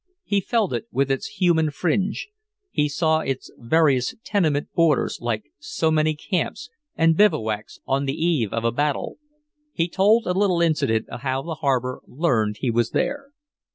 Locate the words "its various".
3.19-4.15